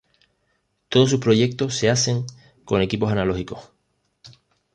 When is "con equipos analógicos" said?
2.65-3.69